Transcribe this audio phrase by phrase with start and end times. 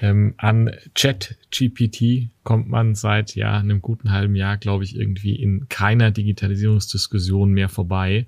[0.00, 5.68] ähm, an ChatGPT kommt man seit ja einem guten halben Jahr, glaube ich, irgendwie in
[5.68, 8.26] keiner Digitalisierungsdiskussion mehr vorbei.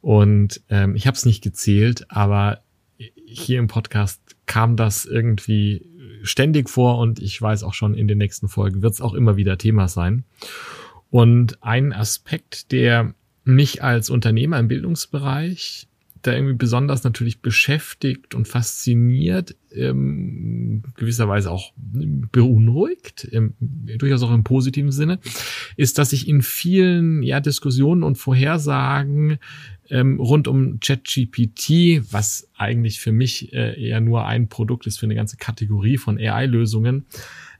[0.00, 2.60] Und ähm, ich habe es nicht gezählt, aber
[3.26, 5.86] hier im Podcast kam das irgendwie
[6.22, 9.36] ständig vor und ich weiß auch schon, in den nächsten Folgen wird es auch immer
[9.36, 10.24] wieder Thema sein.
[11.10, 13.14] Und ein Aspekt, der
[13.44, 15.86] mich als Unternehmer im Bildungsbereich
[16.26, 24.44] da irgendwie besonders natürlich beschäftigt und fasziniert, ähm, gewisserweise auch beunruhigt, im, durchaus auch im
[24.44, 25.18] positiven Sinne,
[25.76, 29.38] ist, dass ich in vielen ja, Diskussionen und Vorhersagen
[29.88, 35.06] ähm, rund um ChatGPT, was eigentlich für mich äh, eher nur ein Produkt ist für
[35.06, 37.06] eine ganze Kategorie von AI-Lösungen,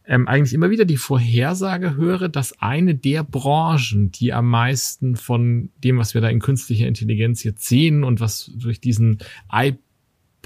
[0.06, 5.70] ähm, eigentlich immer wieder die Vorhersage höre, dass eine der Branchen, die am meisten von
[5.82, 9.18] dem, was wir da in künstlicher Intelligenz jetzt sehen und was durch diesen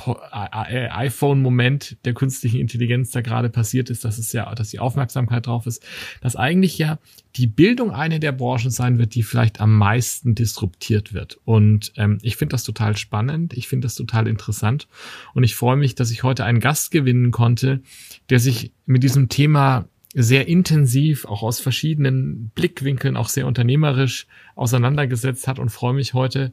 [0.06, 5.66] iPhone-Moment der künstlichen Intelligenz da gerade passiert ist, dass es ja, dass die Aufmerksamkeit drauf
[5.66, 5.84] ist,
[6.20, 6.98] dass eigentlich ja
[7.36, 11.38] die Bildung eine der Branchen sein wird, die vielleicht am meisten disruptiert wird.
[11.44, 14.88] Und ähm, ich finde das total spannend, ich finde das total interessant
[15.34, 17.82] und ich freue mich, dass ich heute einen Gast gewinnen konnte,
[18.30, 25.46] der sich mit diesem Thema sehr intensiv, auch aus verschiedenen Blickwinkeln, auch sehr unternehmerisch auseinandergesetzt
[25.46, 26.52] hat und freue mich heute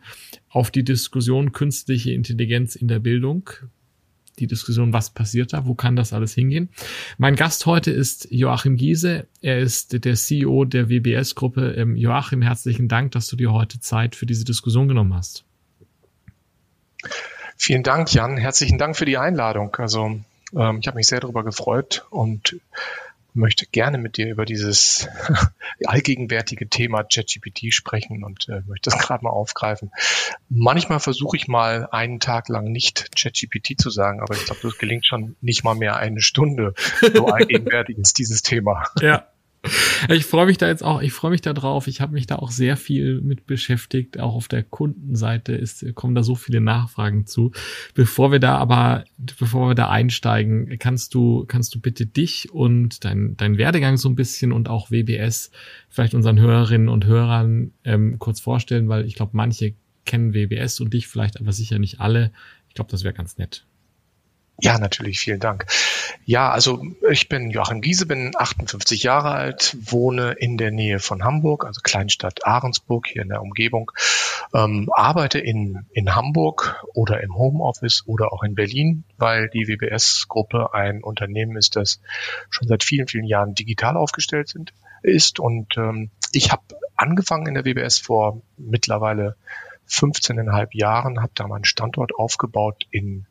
[0.50, 3.50] auf die Diskussion künstliche Intelligenz in der Bildung.
[4.38, 6.70] Die Diskussion, was passiert da, wo kann das alles hingehen.
[7.18, 9.26] Mein Gast heute ist Joachim Giese.
[9.42, 11.72] Er ist der CEO der WBS-Gruppe.
[11.72, 15.44] Ähm, Joachim, herzlichen Dank, dass du dir heute Zeit für diese Diskussion genommen hast.
[17.58, 18.38] Vielen Dank, Jan.
[18.38, 19.76] Herzlichen Dank für die Einladung.
[19.78, 20.20] Also
[20.56, 22.58] ähm, ich habe mich sehr darüber gefreut und
[23.38, 25.08] möchte gerne mit dir über dieses
[25.86, 29.92] allgegenwärtige Thema ChatGPT sprechen und äh, möchte das gerade mal aufgreifen.
[30.50, 34.78] Manchmal versuche ich mal einen Tag lang nicht ChatGPT zu sagen, aber ich glaube, das
[34.78, 36.74] gelingt schon nicht mal mehr eine Stunde.
[37.14, 38.86] So allgegenwärtig ist dieses Thema.
[39.00, 39.28] Ja.
[40.10, 41.88] Ich freue mich da jetzt auch, ich freue mich da drauf.
[41.88, 44.20] Ich habe mich da auch sehr viel mit beschäftigt.
[44.20, 47.52] Auch auf der Kundenseite ist, kommen da so viele Nachfragen zu.
[47.94, 53.04] Bevor wir da aber, bevor wir da einsteigen, kannst du, kannst du bitte dich und
[53.06, 55.52] dein, dein Werdegang so ein bisschen und auch WBS
[55.90, 59.76] vielleicht unseren Hörerinnen und Hörern ähm, kurz vorstellen, weil ich glaube, manche
[60.06, 62.32] kennen WBS und dich vielleicht, aber sicher nicht alle.
[62.70, 63.66] Ich glaube, das wäre ganz nett.
[64.60, 65.68] Ja, natürlich, vielen Dank.
[66.26, 71.24] Ja, also ich bin Joachim Giese, bin 58 Jahre alt, wohne in der Nähe von
[71.24, 73.92] Hamburg, also Kleinstadt Ahrensburg hier in der Umgebung,
[74.56, 80.74] ähm, arbeite in, in Hamburg oder im Homeoffice oder auch in Berlin, weil die WBS-Gruppe
[80.74, 82.02] ein Unternehmen ist, das
[82.50, 85.40] schon seit vielen, vielen Jahren digital aufgestellt sind, ist.
[85.40, 86.64] Und ähm, ich habe
[86.96, 89.36] angefangen in der WBS vor mittlerweile
[89.88, 93.28] 15,5 Jahren, habe da meinen Standort aufgebaut in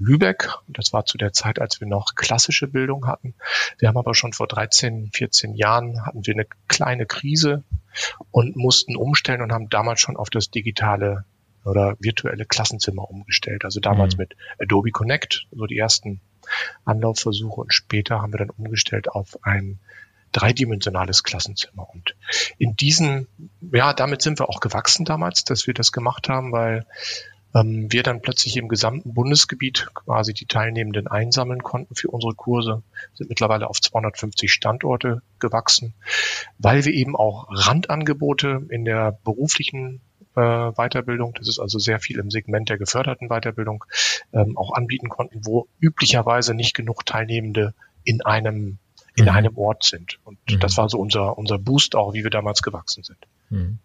[0.00, 0.48] Lübeck.
[0.66, 3.34] Das war zu der Zeit, als wir noch klassische Bildung hatten.
[3.78, 7.62] Wir haben aber schon vor 13, 14 Jahren hatten wir eine kleine Krise
[8.30, 11.24] und mussten umstellen und haben damals schon auf das digitale
[11.64, 13.64] oder virtuelle Klassenzimmer umgestellt.
[13.64, 14.22] Also damals mhm.
[14.22, 16.20] mit Adobe Connect, so die ersten
[16.84, 19.78] Anlaufversuche und später haben wir dann umgestellt auf ein
[20.32, 21.88] dreidimensionales Klassenzimmer.
[21.92, 22.16] Und
[22.56, 23.26] in diesen,
[23.72, 26.86] ja, damit sind wir auch gewachsen damals, dass wir das gemacht haben, weil
[27.54, 32.82] ähm, wir dann plötzlich im gesamten Bundesgebiet quasi die Teilnehmenden einsammeln konnten für unsere Kurse,
[33.14, 35.94] sind mittlerweile auf 250 Standorte gewachsen,
[36.58, 40.00] weil wir eben auch Randangebote in der beruflichen
[40.36, 43.84] äh, Weiterbildung, das ist also sehr viel im Segment der geförderten Weiterbildung,
[44.32, 47.74] ähm, auch anbieten konnten, wo üblicherweise nicht genug Teilnehmende
[48.04, 48.78] in einem
[49.16, 49.30] in mhm.
[49.30, 50.20] einem Ort sind.
[50.22, 50.60] Und mhm.
[50.60, 53.18] das war so unser unser Boost auch, wie wir damals gewachsen sind.
[53.50, 53.78] Mhm.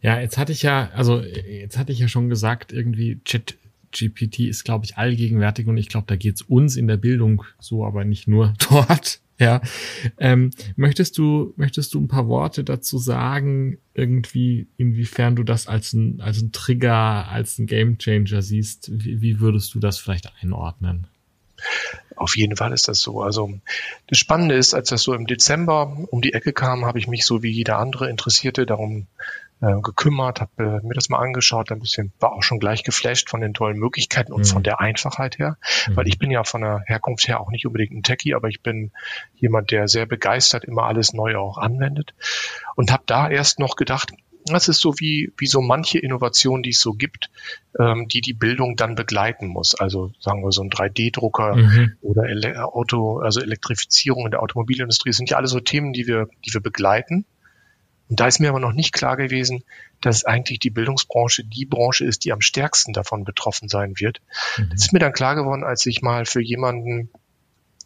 [0.00, 3.56] Ja, jetzt hatte ich ja, also jetzt hatte ich ja schon gesagt, irgendwie Chat
[3.90, 7.84] GPT ist, glaube ich, allgegenwärtig und ich glaube, da geht's uns in der Bildung so,
[7.84, 9.20] aber nicht nur dort.
[9.40, 9.60] Ja,
[10.18, 15.92] ähm, möchtest du möchtest du ein paar Worte dazu sagen, irgendwie inwiefern du das als
[15.92, 18.90] ein als ein Trigger, als ein Gamechanger siehst?
[18.92, 21.06] Wie, wie würdest du das vielleicht einordnen?
[22.16, 23.22] Auf jeden Fall ist das so.
[23.22, 23.52] Also
[24.08, 27.24] das Spannende ist, als das so im Dezember um die Ecke kam, habe ich mich
[27.24, 29.06] so wie jeder andere Interessierte darum
[29.60, 33.30] äh, gekümmert, habe äh, mir das mal angeschaut, ein bisschen war auch schon gleich geflasht
[33.30, 34.46] von den tollen Möglichkeiten und mhm.
[34.46, 35.56] von der Einfachheit her,
[35.88, 35.96] mhm.
[35.96, 38.62] weil ich bin ja von der Herkunft her auch nicht unbedingt ein Techie, aber ich
[38.62, 38.92] bin
[39.34, 42.14] jemand, der sehr begeistert immer alles Neue auch anwendet
[42.76, 44.12] und habe da erst noch gedacht,
[44.52, 47.30] das ist so wie, wie so manche Innovationen, die es so gibt,
[47.78, 49.74] ähm, die die Bildung dann begleiten muss.
[49.74, 51.96] Also sagen wir so ein 3D-Drucker mhm.
[52.00, 56.28] oder Ele Auto, also Elektrifizierung in der Automobilindustrie sind ja alle so Themen, die wir,
[56.46, 57.24] die wir begleiten.
[58.08, 59.64] Und da ist mir aber noch nicht klar gewesen,
[60.00, 64.20] dass eigentlich die Bildungsbranche die Branche ist, die am stärksten davon betroffen sein wird.
[64.56, 64.70] Mhm.
[64.70, 67.10] Das ist mir dann klar geworden, als ich mal für jemanden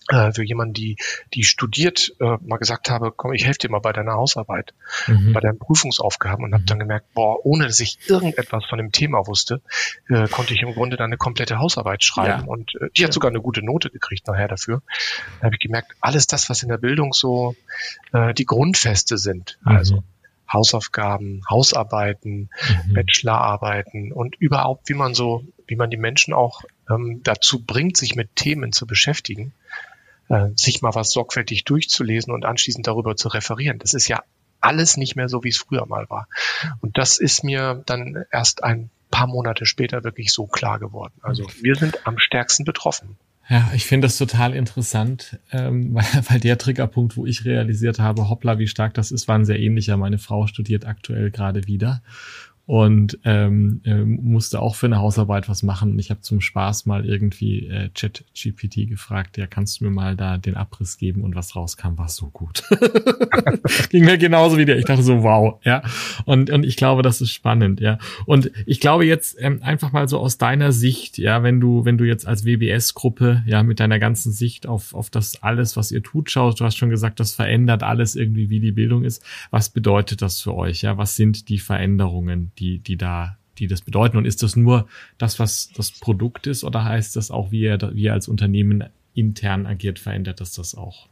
[0.08, 0.96] äh, für jemanden, die,
[1.34, 4.74] die studiert, äh, mal gesagt habe, komm, ich helfe dir mal bei deiner Hausarbeit,
[5.06, 5.32] mhm.
[5.32, 6.54] bei deinen Prüfungsaufgaben und mhm.
[6.54, 9.62] habe dann gemerkt, boah, ohne dass ich irgendetwas von dem Thema wusste,
[10.08, 12.46] äh, konnte ich im Grunde dann eine komplette Hausarbeit schreiben ja.
[12.46, 13.12] und äh, die hat ja.
[13.12, 14.82] sogar eine gute Note gekriegt nachher dafür.
[15.40, 17.54] Da habe ich gemerkt, alles das, was in der Bildung so
[18.12, 19.76] äh, die Grundfeste sind, mhm.
[19.76, 20.04] also
[20.52, 22.50] Hausaufgaben, Hausarbeiten,
[22.87, 22.94] mhm.
[22.94, 28.14] Bachelorarbeiten und überhaupt, wie man so, wie man die Menschen auch ähm, dazu bringt, sich
[28.14, 29.52] mit Themen zu beschäftigen,
[30.28, 33.78] äh, sich mal was sorgfältig durchzulesen und anschließend darüber zu referieren.
[33.78, 34.22] Das ist ja
[34.60, 36.28] alles nicht mehr so, wie es früher mal war.
[36.81, 41.14] Und das ist mir dann erst ein paar Monate später wirklich so klar geworden.
[41.22, 43.19] Also wir sind am stärksten betroffen.
[43.48, 48.28] Ja, ich finde das total interessant, ähm, weil, weil der Triggerpunkt, wo ich realisiert habe,
[48.28, 49.96] hoppla, wie stark das ist, war ein sehr ähnlicher.
[49.96, 52.02] Meine Frau studiert aktuell gerade wieder
[52.64, 55.92] und ähm, äh, musste auch für eine Hausarbeit was machen.
[55.92, 59.90] Und ich habe zum Spaß mal irgendwie äh, Chat GPT gefragt, ja, kannst du mir
[59.90, 62.62] mal da den Abriss geben und was rauskam, war so gut.
[63.90, 64.78] Ging mir genauso wie der.
[64.78, 65.82] Ich dachte so, wow, ja.
[66.24, 67.98] Und, und ich glaube, das ist spannend, ja.
[68.26, 71.98] Und ich glaube jetzt ähm, einfach mal so aus deiner Sicht, ja, wenn du, wenn
[71.98, 76.02] du jetzt als WBS-Gruppe, ja, mit deiner ganzen Sicht auf, auf das alles, was ihr
[76.02, 79.24] tut, schaust, du hast schon gesagt, das verändert alles irgendwie, wie die Bildung ist.
[79.50, 80.96] Was bedeutet das für euch, ja?
[80.96, 82.51] Was sind die Veränderungen?
[82.58, 84.16] Die, die da, die das bedeuten?
[84.16, 84.88] Und ist das nur
[85.19, 88.84] das, was das Produkt ist, oder heißt das auch, wie ihr, wie ihr als Unternehmen
[89.14, 91.08] intern agiert, verändert das das auch?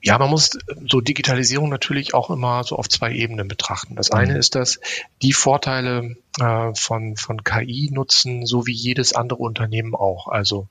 [0.00, 0.58] Ja, man muss
[0.88, 3.96] so Digitalisierung natürlich auch immer so auf zwei Ebenen betrachten.
[3.96, 4.38] Das eine mhm.
[4.38, 4.80] ist, dass
[5.22, 10.28] die Vorteile äh, von, von KI nutzen, so wie jedes andere Unternehmen auch.
[10.28, 10.68] Also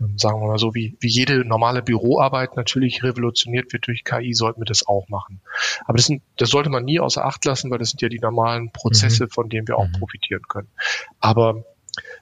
[0.00, 4.34] ähm, sagen wir mal so, wie, wie jede normale Büroarbeit natürlich revolutioniert wird durch KI,
[4.34, 5.40] sollten wir das auch machen.
[5.84, 8.20] Aber das, sind, das sollte man nie außer Acht lassen, weil das sind ja die
[8.20, 9.30] normalen Prozesse, mhm.
[9.30, 9.98] von denen wir auch mhm.
[9.98, 10.68] profitieren können.
[11.20, 11.64] Aber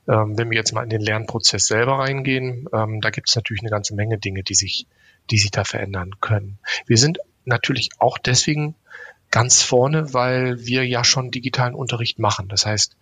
[0.09, 3.63] ähm, wenn wir jetzt mal in den Lernprozess selber reingehen, ähm, da gibt es natürlich
[3.63, 4.87] eine ganze Menge Dinge, die sich
[5.31, 6.59] die sich da verändern können.
[6.87, 8.75] Wir sind natürlich auch deswegen
[9.31, 12.49] ganz vorne, weil wir ja schon digitalen Unterricht machen.
[12.49, 12.97] Das heißt,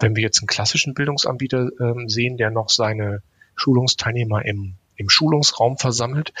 [0.00, 3.22] wenn wir jetzt einen klassischen Bildungsanbieter äh, sehen, der noch seine
[3.56, 6.32] Schulungsteilnehmer im, im Schulungsraum versammelt,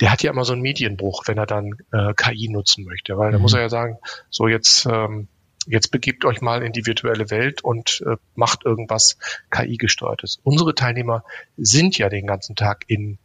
[0.00, 3.28] der hat ja immer so einen Medienbruch, wenn er dann äh, KI nutzen möchte, weil
[3.28, 3.32] mhm.
[3.32, 3.98] da muss er ja sagen,
[4.30, 5.28] so jetzt ähm,
[5.66, 9.16] jetzt begebt euch mal in die virtuelle Welt und äh, macht irgendwas
[9.50, 10.38] KI-gesteuertes.
[10.42, 11.24] Unsere Teilnehmer
[11.56, 13.18] sind ja den ganzen Tag in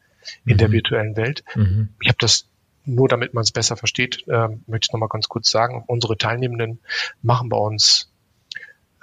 [0.46, 0.58] in mhm.
[0.58, 1.44] der virtuellen Welt.
[1.56, 1.90] Mhm.
[2.02, 2.46] Ich habe das
[2.86, 6.80] nur damit man es besser versteht, äh, möchte ich nochmal ganz kurz sagen, unsere Teilnehmenden
[7.22, 8.10] machen bei uns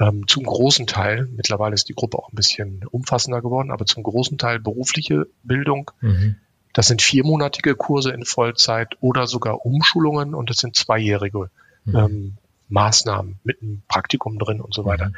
[0.00, 4.02] ähm, zum großen Teil, mittlerweile ist die Gruppe auch ein bisschen umfassender geworden, aber zum
[4.02, 5.90] großen Teil berufliche Bildung.
[6.00, 6.36] Mhm.
[6.72, 11.50] Das sind viermonatige Kurse in Vollzeit oder sogar Umschulungen und das sind zweijährige
[11.84, 11.96] mhm.
[11.96, 12.36] ähm,
[12.68, 15.08] Maßnahmen mit einem Praktikum drin und so weiter.
[15.08, 15.14] Mhm.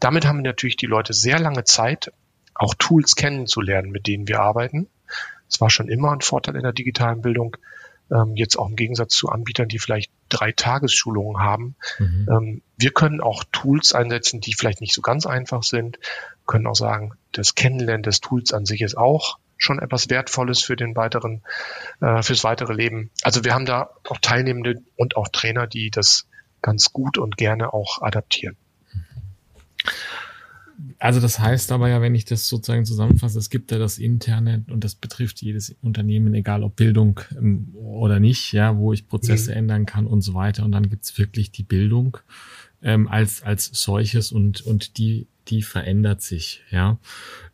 [0.00, 2.12] Damit haben natürlich die Leute sehr lange Zeit,
[2.54, 4.88] auch Tools kennenzulernen, mit denen wir arbeiten.
[5.48, 7.56] Es war schon immer ein Vorteil in der digitalen Bildung.
[8.10, 11.76] Ähm, jetzt auch im Gegensatz zu Anbietern, die vielleicht drei Tagesschulungen haben.
[11.98, 12.28] Mhm.
[12.30, 15.98] Ähm, wir können auch Tools einsetzen, die vielleicht nicht so ganz einfach sind,
[16.46, 20.76] können auch sagen, das Kennenlernen des Tools an sich ist auch schon etwas Wertvolles für
[20.76, 21.42] den weiteren,
[22.00, 23.10] äh, fürs weitere Leben.
[23.22, 26.26] Also wir haben da auch Teilnehmende und auch Trainer, die das
[26.62, 28.56] ganz gut und gerne auch adaptieren.
[30.98, 34.64] Also das heißt aber ja, wenn ich das sozusagen zusammenfasse, es gibt ja das interne
[34.70, 39.50] und das betrifft jedes Unternehmen, egal ob Bildung ähm, oder nicht, ja, wo ich Prozesse
[39.50, 39.56] mhm.
[39.56, 40.64] ändern kann und so weiter.
[40.64, 42.18] Und dann gibt's wirklich die Bildung
[42.82, 46.98] ähm, als als solches und und die die verändert sich, ja.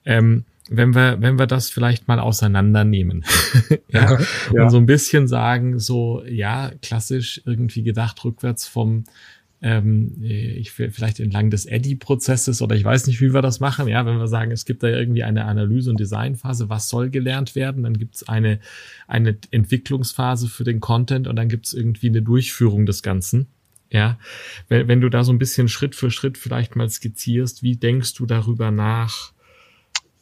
[0.04, 3.24] Ähm, wenn wir, wenn wir das vielleicht mal auseinandernehmen
[3.88, 4.18] ja,
[4.52, 9.04] ja, und so ein bisschen sagen, so, ja, klassisch irgendwie gedacht rückwärts vom,
[9.64, 13.88] ähm, ich vielleicht entlang des Eddy-Prozesses oder ich weiß nicht, wie wir das machen.
[13.88, 17.54] Ja, wenn wir sagen, es gibt da irgendwie eine Analyse- und Designphase, was soll gelernt
[17.54, 18.60] werden, dann gibt es eine,
[19.08, 23.46] eine Entwicklungsphase für den Content und dann gibt es irgendwie eine Durchführung des Ganzen.
[23.90, 24.18] Ja,
[24.68, 28.12] wenn, wenn du da so ein bisschen Schritt für Schritt vielleicht mal skizzierst, wie denkst
[28.14, 29.32] du darüber nach,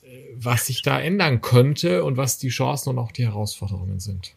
[0.03, 4.37] äh, was sich da ändern könnte und was die Chancen und auch die Herausforderungen sind?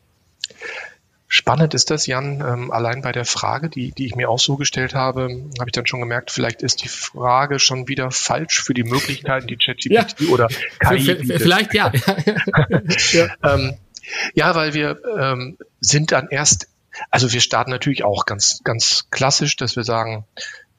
[1.38, 4.56] Spannend ist das, Jan, ähm, allein bei der Frage, die, die ich mir auch so
[4.56, 5.24] gestellt habe,
[5.60, 9.46] habe ich dann schon gemerkt, vielleicht ist die Frage schon wieder falsch für die Möglichkeiten,
[9.46, 10.30] die ChatGPT ja.
[10.30, 10.48] oder
[10.80, 11.26] KI.
[11.38, 11.92] Vielleicht ja.
[13.12, 13.28] ja.
[13.44, 13.74] ähm,
[14.34, 16.70] ja, weil wir ähm, sind dann erst,
[17.12, 20.24] also wir starten natürlich auch ganz, ganz klassisch, dass wir sagen,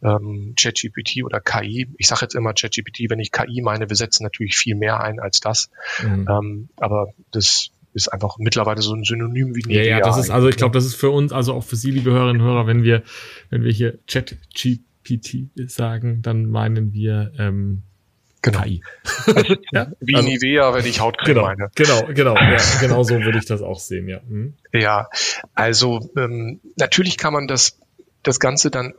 [0.03, 1.95] ähm, ChatGPT oder KI.
[1.99, 5.21] Ich sage jetzt immer ChatGPT, wenn ich KI meine, wir setzen natürlich viel mehr ein
[5.21, 5.69] als das.
[6.03, 6.27] Mhm.
[6.31, 10.49] Ähm, aber das ist einfach mittlerweile so ein Synonym wie Ja, ja, das ist, also
[10.49, 12.83] ich glaube, das ist für uns, also auch für Sie, liebe Hörerinnen und Hörer, wenn
[12.83, 13.03] wir,
[13.49, 17.83] wenn wir hier Chat-GPT sagen, dann meinen wir ähm,
[18.43, 18.63] genau.
[18.63, 18.83] KI.
[19.73, 21.71] ja, wie also, Nivea, wenn ich Hautcreme genau, meine.
[21.75, 24.21] Genau, genau, ja, genau so würde ich das auch sehen, ja.
[24.29, 24.55] Mhm.
[24.75, 25.09] Ja,
[25.55, 27.79] also ähm, natürlich kann man das
[28.23, 28.93] das Ganze dann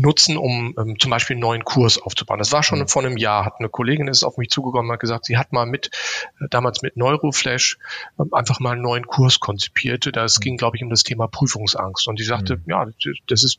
[0.00, 2.38] nutzen, um ähm, zum Beispiel einen neuen Kurs aufzubauen.
[2.38, 2.88] Das war schon mhm.
[2.88, 5.52] vor einem Jahr, hat eine Kollegin ist auf mich zugekommen und hat gesagt, sie hat
[5.52, 5.90] mal mit,
[6.40, 7.78] äh, damals mit Neuroflash,
[8.18, 10.08] äh, einfach mal einen neuen Kurs konzipiert.
[10.14, 10.42] Das mhm.
[10.42, 12.08] ging, glaube ich, um das Thema Prüfungsangst.
[12.08, 12.62] Und sie sagte, mhm.
[12.66, 12.86] ja,
[13.26, 13.58] das ist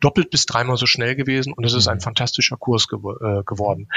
[0.00, 2.02] doppelt bis dreimal so schnell gewesen und es ist ein mhm.
[2.02, 3.88] fantastischer Kurs gew äh, geworden.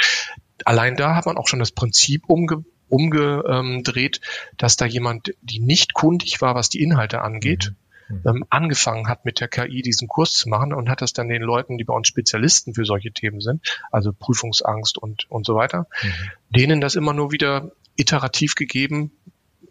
[0.66, 4.22] Allein da hat man auch schon das Prinzip umge umgedreht,
[4.56, 7.87] dass da jemand, die nicht kundig war, was die Inhalte angeht, mhm hm.
[8.10, 11.42] Ähm, angefangen hat, mit der KI diesen Kurs zu machen und hat das dann den
[11.42, 15.88] Leuten, die bei uns Spezialisten für solche Themen sind, also Prüfungsangst und, und so weiter,
[16.02, 16.14] mhm.
[16.56, 19.12] denen das immer nur wieder iterativ gegeben,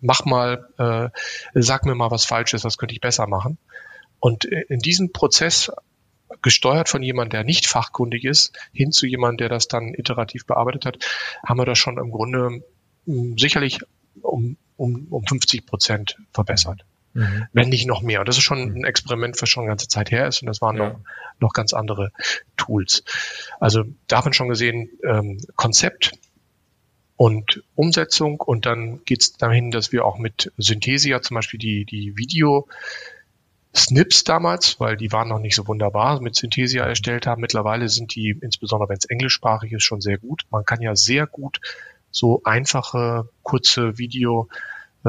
[0.00, 1.08] mach mal, äh,
[1.54, 3.58] sag mir mal was Falsches, was könnte ich besser machen.
[4.20, 5.70] Und in diesem Prozess
[6.42, 10.84] gesteuert von jemandem, der nicht fachkundig ist, hin zu jemandem, der das dann iterativ bearbeitet
[10.84, 10.98] hat,
[11.46, 12.62] haben wir das schon im Grunde
[13.06, 13.80] mh, sicherlich
[14.22, 16.84] um, um, um 50 Prozent verbessert
[17.16, 17.46] mhm.
[17.52, 18.20] wenn nicht noch mehr.
[18.20, 20.60] Und das ist schon ein Experiment, was schon eine ganze Zeit her ist und das
[20.60, 20.88] waren ja.
[20.90, 21.00] noch,
[21.40, 22.12] noch ganz andere
[22.56, 23.04] Tools.
[23.60, 26.12] Also da hat man schon gesehen, ähm, Konzept
[27.16, 31.84] und Umsetzung und dann geht es dahin, dass wir auch mit Synthesia zum Beispiel die,
[31.84, 32.68] die Video
[33.74, 37.42] Snips damals, weil die waren noch nicht so wunderbar, mit Synthesia erstellt haben.
[37.42, 40.44] Mittlerweile sind die, insbesondere wenn es englischsprachig ist, schon sehr gut.
[40.50, 41.60] Man kann ja sehr gut
[42.10, 44.48] so einfache, kurze Video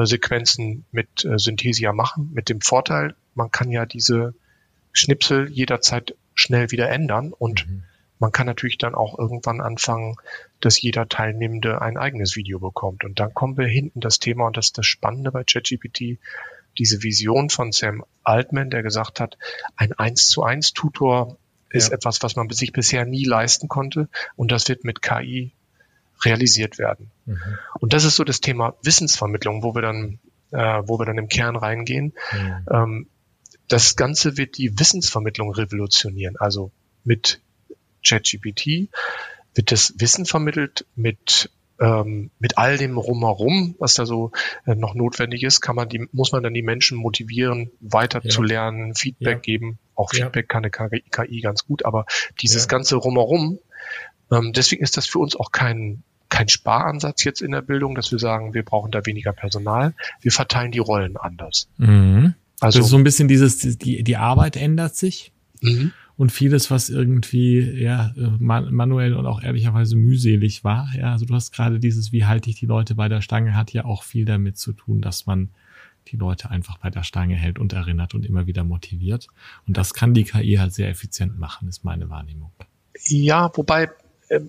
[0.06, 4.34] Sequenzen mit äh, Synthesia machen, mit dem Vorteil, man kann ja diese
[4.92, 7.84] Schnipsel jederzeit schnell wieder ändern und mhm.
[8.18, 10.16] man kann natürlich dann auch irgendwann anfangen,
[10.60, 13.04] dass jeder Teilnehmende ein eigenes Video bekommt.
[13.04, 16.18] Und dann kommen wir hinten das Thema, und das ist das Spannende bei ChatGPT,
[16.78, 19.36] diese Vision von Sam Altman, der gesagt hat,
[19.76, 21.38] ein 1 zu 1 Tutor
[21.70, 21.96] ist ja.
[21.96, 24.08] etwas, was man sich bisher nie leisten konnte.
[24.36, 25.52] Und das wird mit KI
[26.24, 27.10] realisiert werden.
[27.26, 27.38] Mhm.
[27.80, 30.18] Und das ist so das Thema Wissensvermittlung, wo wir dann,
[30.50, 32.14] äh, wo wir dann im Kern reingehen.
[32.32, 32.66] Mhm.
[32.70, 33.06] Ähm,
[33.68, 36.36] das Ganze wird die Wissensvermittlung revolutionieren.
[36.38, 36.72] Also
[37.04, 37.40] mit
[38.06, 38.88] ChatGPT
[39.54, 44.32] wird das Wissen vermittelt mit ähm, mit all dem rumherum, was da so
[44.66, 48.30] äh, noch notwendig ist, kann man die, muss man dann die Menschen motivieren, weiter ja.
[48.30, 49.40] zu lernen, Feedback ja.
[49.40, 49.78] geben.
[49.94, 50.60] Auch Feedback ja.
[50.60, 52.06] kann eine KI, KI ganz gut, aber
[52.40, 53.60] dieses ganze rumherum,
[54.30, 58.12] ähm, deswegen ist das für uns auch kein kein Sparansatz jetzt in der Bildung, dass
[58.12, 59.94] wir sagen, wir brauchen da weniger Personal.
[60.20, 61.68] Wir verteilen die Rollen anders.
[61.78, 62.34] Mhm.
[62.60, 65.32] Also ist so ein bisschen dieses, die, die Arbeit ändert sich.
[65.62, 65.92] Mhm.
[66.16, 71.52] Und vieles, was irgendwie ja manuell und auch ehrlicherweise mühselig war, ja, also du hast
[71.52, 74.58] gerade dieses, wie halte ich die Leute bei der Stange, hat ja auch viel damit
[74.58, 75.50] zu tun, dass man
[76.08, 79.28] die Leute einfach bei der Stange hält und erinnert und immer wieder motiviert.
[79.68, 82.50] Und das kann die KI halt sehr effizient machen, ist meine Wahrnehmung.
[83.06, 83.88] Ja, wobei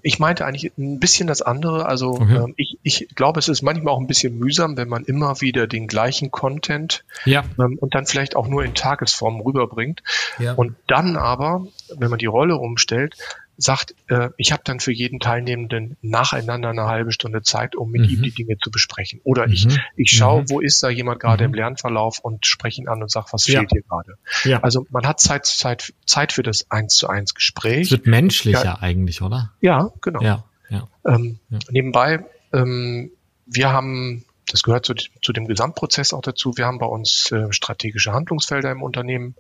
[0.02, 1.86] ich meinte eigentlich ein bisschen das andere.
[1.86, 2.36] Also okay.
[2.36, 5.68] ähm, ich, ich glaube, es ist manchmal auch ein bisschen mühsam, wenn man immer wieder
[5.68, 7.44] den gleichen Content ja.
[7.58, 10.04] ähm, und dann vielleicht auch nur in Tagesform rüberbringt.
[10.38, 10.54] Ja.
[10.54, 13.16] Und dann aber, wenn man die Rolle umstellt,
[13.62, 18.04] sagt, äh, ich habe dann für jeden Teilnehmenden nacheinander eine halbe Stunde Zeit, um mit
[18.04, 18.08] mhm.
[18.08, 19.20] ihm die Dinge zu besprechen.
[19.26, 19.54] Oder mhm.
[19.54, 20.50] ich, ich schaue, mhm.
[20.50, 21.58] wo ist da jemand gerade im mhm.
[21.58, 23.60] Lernverlauf und spreche ihn an und sage, was ja.
[23.60, 24.18] fehlt hier gerade.
[24.46, 24.62] Ja.
[24.62, 27.88] Also man hat Zeit, Zeit, Zeit für das eins zu eins Gespräch.
[27.88, 29.52] Es wird menschlicher ja, eigentlich, oder?
[29.60, 30.22] Ja, genau.
[30.22, 30.88] Ja, ja.
[31.06, 31.40] Ähm.
[31.70, 32.24] Nebenbei,
[32.54, 33.12] ähm,
[33.46, 36.58] wir haben das gehört zu, zu, dem Gesamtprozess auch dazu.
[36.58, 39.36] Wir haben bei uns äh, strategische Handlungsfelder im Unternehmen.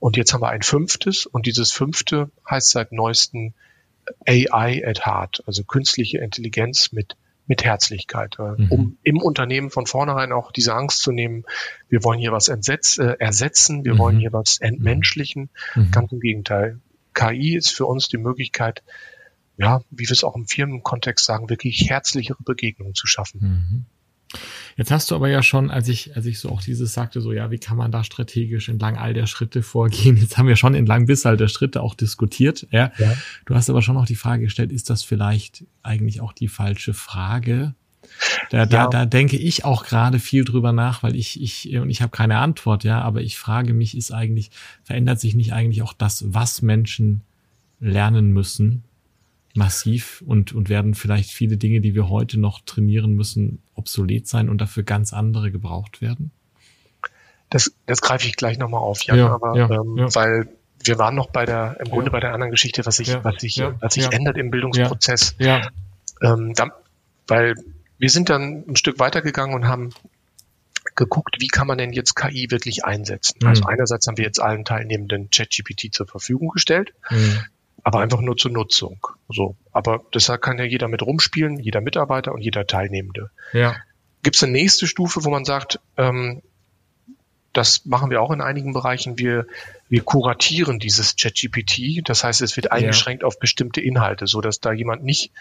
[0.00, 3.54] Und jetzt haben wir ein fünftes und dieses fünfte heißt seit neuestem
[4.26, 7.16] AI at Heart, also künstliche Intelligenz mit
[7.50, 8.70] mit Herzlichkeit, äh, mhm.
[8.70, 11.42] um im Unternehmen von vornherein auch diese Angst zu nehmen,
[11.88, 13.98] wir wollen hier was entsetz, äh, ersetzen, wir mhm.
[13.98, 15.50] wollen hier was entmenschlichen.
[15.74, 15.90] Mhm.
[15.90, 16.78] Ganz im Gegenteil.
[17.12, 18.84] KI ist für uns die Möglichkeit,
[19.56, 23.86] ja, wie wir es auch im Firmenkontext sagen, wirklich herzlichere Begegnungen zu schaffen.
[24.76, 27.32] Jetzt hast du aber ja schon, als ich, als ich so auch dieses sagte, so
[27.32, 30.16] ja, wie kann man da strategisch entlang all der Schritte vorgehen?
[30.16, 32.66] Jetzt haben wir schon entlang bis all der Schritte auch diskutiert.
[32.70, 32.92] Ja.
[32.98, 33.14] ja.
[33.44, 36.94] Du hast aber schon noch die Frage gestellt, ist das vielleicht eigentlich auch die falsche
[36.94, 37.74] Frage?
[38.50, 38.88] Da, da, ja.
[38.88, 42.38] da denke ich auch gerade viel drüber nach, weil ich, ich, und ich habe keine
[42.38, 44.50] Antwort, ja, aber ich frage mich, ist eigentlich,
[44.82, 47.22] verändert sich nicht eigentlich auch das, was Menschen
[47.78, 48.84] lernen müssen,
[49.54, 54.48] massiv und, und werden vielleicht viele Dinge, die wir heute noch trainieren müssen, obsolet sein
[54.48, 56.30] und dafür ganz andere gebraucht werden?
[57.48, 60.14] Das, das greife ich gleich nochmal auf, Jan, ja, aber ja, ähm, ja.
[60.14, 60.48] weil
[60.84, 63.62] wir waren noch bei der, im Grunde bei der anderen Geschichte, was sich, was sich,
[63.80, 65.34] was sich ändert im Bildungsprozess.
[65.38, 65.68] Ja.
[66.22, 66.68] Ähm, da,
[67.26, 67.54] weil
[67.98, 69.90] wir sind dann ein Stück weitergegangen und haben
[70.94, 73.38] geguckt, wie kann man denn jetzt KI wirklich einsetzen.
[73.42, 73.48] Mhm.
[73.48, 77.40] Also einerseits haben wir jetzt allen Teilnehmenden ChatGPT zur Verfügung gestellt, mhm.
[77.82, 79.06] Aber einfach nur zur Nutzung.
[79.28, 83.30] So, aber deshalb kann ja jeder mit rumspielen, jeder Mitarbeiter und jeder Teilnehmende.
[83.52, 83.76] Ja.
[84.22, 86.42] Gibt es eine nächste Stufe, wo man sagt, ähm,
[87.52, 89.18] das machen wir auch in einigen Bereichen.
[89.18, 89.46] Wir,
[89.88, 92.08] wir kuratieren dieses ChatGPT.
[92.08, 93.26] Das heißt, es wird eingeschränkt ja.
[93.26, 95.32] auf bestimmte Inhalte, so dass da jemand nicht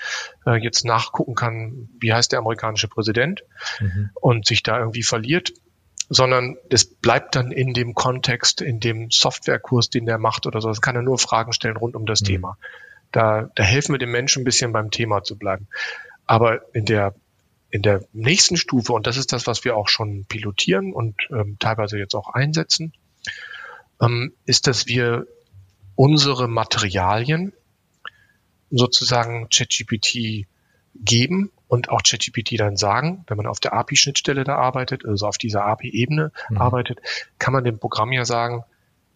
[0.45, 3.43] äh, jetzt nachgucken kann, wie heißt der amerikanische Präsident
[3.79, 4.09] mhm.
[4.15, 5.53] und sich da irgendwie verliert,
[6.09, 10.69] sondern es bleibt dann in dem Kontext, in dem Softwarekurs, den der macht oder so.
[10.69, 12.25] Das kann er nur Fragen stellen rund um das mhm.
[12.25, 12.57] Thema.
[13.11, 15.67] Da, da helfen wir dem Menschen ein bisschen beim Thema zu bleiben.
[16.25, 17.13] Aber in der
[17.71, 21.57] in der nächsten Stufe, und das ist das, was wir auch schon pilotieren und ähm,
[21.59, 22.93] teilweise jetzt auch einsetzen,
[24.01, 25.27] ähm, ist, dass wir
[25.95, 27.53] unsere Materialien
[28.71, 30.47] sozusagen ChatGPT
[30.95, 35.37] geben und auch ChatGPT dann sagen, wenn man auf der API-Schnittstelle da arbeitet, also auf
[35.37, 36.57] dieser API-Ebene mhm.
[36.57, 36.99] arbeitet,
[37.37, 38.63] kann man dem Programm ja sagen,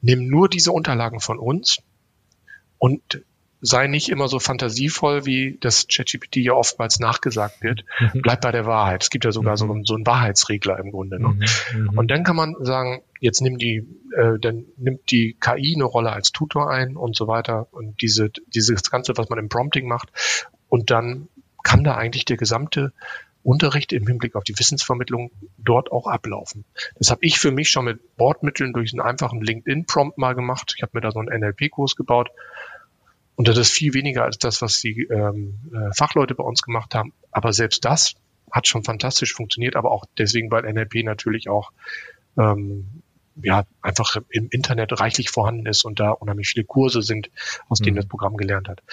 [0.02, 1.80] nimm nur diese Unterlagen von uns
[2.78, 3.24] und
[3.60, 7.86] sei nicht immer so fantasievoll, wie das ChatGPT ja oftmals nachgesagt wird.
[8.00, 8.22] Mhm.
[8.22, 9.02] Bleib bei der Wahrheit.
[9.02, 9.86] Es gibt ja sogar so, mhm.
[9.86, 11.20] so einen Wahrheitsregler im Grunde.
[11.20, 11.30] Ne?
[11.30, 11.82] Mhm.
[11.82, 11.98] mhm.
[11.98, 16.12] Und dann kann man sagen, jetzt nimmt die, äh, dann nimmt die KI eine Rolle
[16.12, 20.10] als Tutor ein und so weiter und diese, dieses Ganze, was man im Prompting macht.
[20.68, 21.30] Und dann
[21.64, 22.94] kann da eigentlich der gesamte
[23.44, 26.64] Unterricht im Hinblick auf die Wissensvermittlung dort auch ablaufen.
[26.98, 30.74] Das habe ich für mich schon mit Bordmitteln durch einen einfachen LinkedIn-Prompt mal gemacht.
[30.78, 32.30] Ich habe mir da so einen NLP-Kurs gebaut
[33.36, 36.96] und das ist viel weniger als das, was die ähm, äh, Fachleute bei uns gemacht
[36.96, 37.14] haben.
[37.32, 38.14] Aber selbst das
[38.52, 41.72] hat schon fantastisch funktioniert, aber auch deswegen, weil NLP natürlich auch
[42.38, 43.02] ähm,
[43.42, 47.32] ja einfach im Internet reichlich vorhanden ist und da unheimlich viele Kurse sind,
[47.68, 48.02] aus denen mhm.
[48.02, 48.84] das Programm gelernt hat.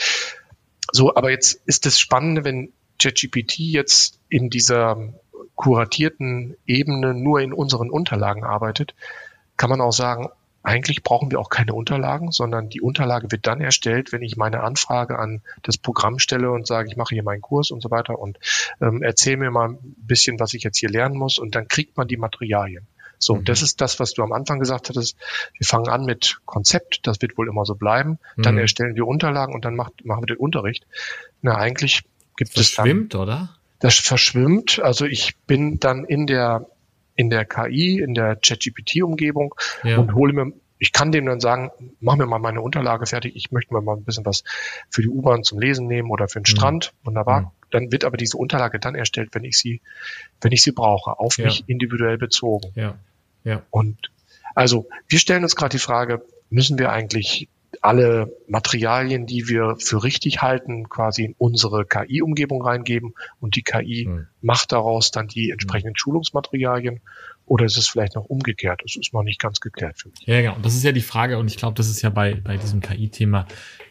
[0.92, 5.12] So, aber jetzt ist das Spannende, wenn ChatGPT jetzt in dieser
[5.54, 8.94] kuratierten Ebene nur in unseren Unterlagen arbeitet,
[9.56, 10.28] kann man auch sagen,
[10.62, 14.62] eigentlich brauchen wir auch keine Unterlagen, sondern die Unterlage wird dann erstellt, wenn ich meine
[14.62, 18.18] Anfrage an das Programm stelle und sage, ich mache hier meinen Kurs und so weiter
[18.18, 18.38] und
[18.80, 21.96] ähm, erzähle mir mal ein bisschen, was ich jetzt hier lernen muss und dann kriegt
[21.96, 22.86] man die Materialien.
[23.20, 23.44] So, mhm.
[23.44, 25.16] das ist das, was du am Anfang gesagt hattest.
[25.56, 28.18] Wir fangen an mit Konzept, das wird wohl immer so bleiben.
[28.36, 28.62] Dann mhm.
[28.62, 30.86] erstellen wir Unterlagen und dann macht, machen wir den Unterricht.
[31.42, 32.02] Na, eigentlich
[32.36, 32.86] gibt das es dann.
[32.86, 33.56] Verschwimmt, oder?
[33.78, 34.80] Das verschwimmt.
[34.80, 36.66] Also ich bin dann in der
[37.14, 39.54] in der KI, in der ChatGPT-Umgebung
[39.84, 39.98] ja.
[39.98, 43.52] und hole mir, ich kann dem dann sagen, mach mir mal meine Unterlage fertig, ich
[43.52, 44.42] möchte mir mal ein bisschen was
[44.88, 46.56] für die U-Bahn zum Lesen nehmen oder für den mhm.
[46.56, 46.94] Strand.
[47.04, 47.40] Wunderbar.
[47.42, 47.46] Mhm.
[47.70, 49.82] Dann wird aber diese Unterlage dann erstellt, wenn ich sie,
[50.40, 51.44] wenn ich sie brauche, auf ja.
[51.44, 52.72] mich individuell bezogen.
[52.74, 52.94] Ja.
[53.44, 53.62] Ja.
[53.70, 54.10] Und
[54.54, 57.48] also wir stellen uns gerade die Frage, müssen wir eigentlich
[57.82, 64.06] alle Materialien, die wir für richtig halten, quasi in unsere KI-Umgebung reingeben und die KI
[64.06, 64.26] mhm.
[64.42, 65.96] macht daraus dann die entsprechenden mhm.
[65.96, 67.00] Schulungsmaterialien
[67.46, 68.80] oder ist es vielleicht noch umgekehrt?
[68.84, 70.20] Das ist noch nicht ganz geklärt für mich.
[70.26, 70.56] Ja, genau.
[70.62, 73.46] Das ist ja die Frage und ich glaube, das ist ja bei, bei diesem KI-Thema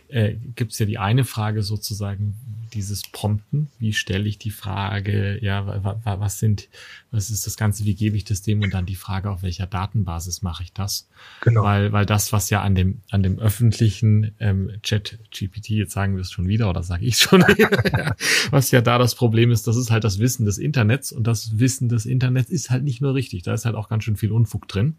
[0.09, 2.35] äh, gibt es ja die eine Frage sozusagen,
[2.73, 3.69] dieses Prompten.
[3.79, 6.69] Wie stelle ich die Frage, ja, was sind,
[7.11, 9.65] was ist das Ganze, wie gebe ich das dem und dann die Frage, auf welcher
[9.65, 11.07] Datenbasis mache ich das?
[11.41, 11.63] Genau.
[11.63, 16.15] Weil, weil das, was ja an dem, an dem öffentlichen ähm, Chat GPT, jetzt sagen
[16.15, 17.41] wir es schon wieder oder sage ich schon,
[18.51, 21.57] was ja da das Problem ist, das ist halt das Wissen des Internets und das
[21.57, 23.41] Wissen des Internets ist halt nicht nur richtig.
[23.43, 24.97] Da ist halt auch ganz schön viel Unfug drin.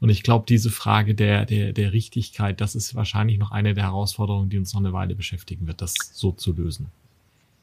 [0.00, 3.84] Und ich glaube, diese Frage der, der, der Richtigkeit, das ist wahrscheinlich noch eine der
[3.84, 6.86] Herausforderungen, die uns noch eine Weile beschäftigen wird, das so zu lösen.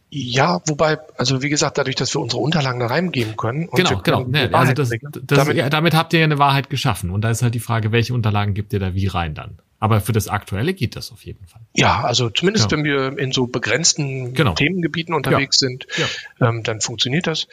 [0.09, 3.67] Ja, wobei, also wie gesagt, dadurch, dass wir unsere Unterlagen da reingeben können.
[3.73, 4.23] genau, genau.
[4.23, 7.09] Nee, also das, das, damit, ja, damit habt ihr ja eine Wahrheit geschaffen.
[7.09, 9.59] Und da ist halt die Frage, welche Unterlagen gibt ihr da wie rein dann?
[9.77, 11.61] Aber für das Aktuelle geht das auf jeden Fall.
[11.75, 12.77] Ja, also zumindest ja.
[12.77, 14.53] wenn wir in so begrenzten genau.
[14.53, 15.67] Themengebieten unterwegs ja.
[15.67, 16.47] sind, ja.
[16.47, 17.47] Ähm, dann funktioniert das.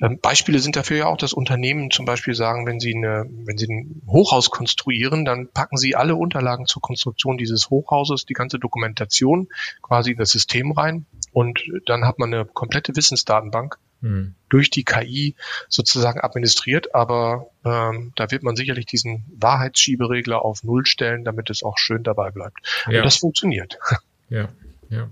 [0.00, 3.56] Ähm, Beispiele sind dafür ja auch, dass Unternehmen zum Beispiel sagen, wenn sie, eine, wenn
[3.56, 8.58] sie ein Hochhaus konstruieren, dann packen sie alle Unterlagen zur Konstruktion dieses Hochhauses, die ganze
[8.58, 9.48] Dokumentation
[9.80, 14.36] quasi in das System rein und dann hat man eine komplette Wissensdatenbank hm.
[14.48, 15.34] durch die KI
[15.68, 21.64] sozusagen administriert, aber ähm, da wird man sicherlich diesen Wahrheitsschieberegler auf Null stellen, damit es
[21.64, 22.58] auch schön dabei bleibt.
[22.88, 22.98] Ja.
[22.98, 23.78] Und das funktioniert.
[24.30, 24.48] Ja,
[24.88, 25.10] ja.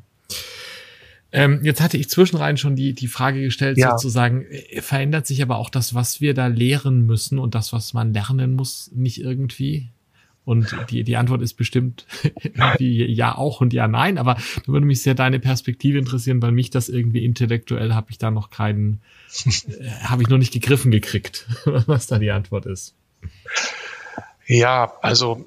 [1.33, 3.91] Ähm, jetzt hatte ich zwischenrein schon die, die Frage gestellt, ja.
[3.91, 7.93] sozusagen, äh, verändert sich aber auch das, was wir da lehren müssen und das, was
[7.93, 9.91] man lernen muss, nicht irgendwie?
[10.45, 12.07] Und die, die Antwort ist bestimmt
[12.43, 16.53] irgendwie ja auch und ja nein, aber da würde mich sehr deine Perspektive interessieren, weil
[16.53, 19.01] mich das irgendwie intellektuell habe ich da noch keinen,
[19.45, 22.95] äh, habe ich noch nicht gegriffen gekriegt, was da die Antwort ist.
[24.47, 25.47] Ja, also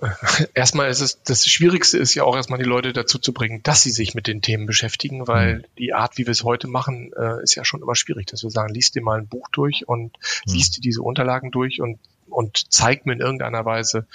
[0.53, 3.83] erstmal ist es, das Schwierigste ist ja auch erstmal die Leute dazu zu bringen, dass
[3.83, 5.63] sie sich mit den Themen beschäftigen, weil mhm.
[5.77, 8.49] die Art, wie wir es heute machen, äh, ist ja schon immer schwierig, dass wir
[8.49, 10.53] sagen, liest dir mal ein Buch durch und mhm.
[10.53, 14.07] liest dir diese Unterlagen durch und und zeig mir in irgendeiner Weise,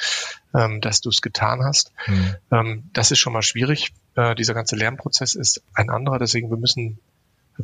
[0.54, 1.92] ähm, dass du es getan hast.
[2.06, 2.36] Mhm.
[2.50, 3.92] Ähm, das ist schon mal schwierig.
[4.16, 6.98] Äh, dieser ganze Lernprozess ist ein anderer, deswegen wir müssen